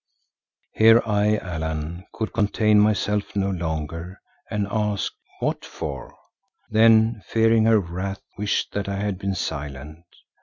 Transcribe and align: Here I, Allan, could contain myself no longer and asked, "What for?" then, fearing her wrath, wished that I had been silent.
Here 0.71 0.99
I, 1.05 1.37
Allan, 1.37 2.07
could 2.11 2.33
contain 2.33 2.79
myself 2.79 3.35
no 3.35 3.51
longer 3.51 4.19
and 4.49 4.67
asked, 4.71 5.13
"What 5.41 5.63
for?" 5.63 6.17
then, 6.71 7.21
fearing 7.27 7.65
her 7.65 7.79
wrath, 7.79 8.23
wished 8.35 8.71
that 8.71 8.89
I 8.89 8.95
had 8.95 9.19
been 9.19 9.35
silent. 9.35 10.05